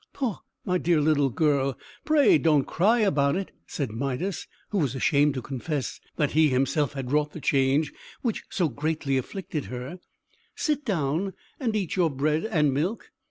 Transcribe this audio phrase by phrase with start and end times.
[0.13, 5.35] "Poh, my dear little girl pray don't cry about it!" said Midas, who was ashamed
[5.35, 7.93] to confess that he himself had wrought the change
[8.23, 9.99] which so greatly afflicted her,
[10.55, 13.11] "Sit down and eat your bread and milk!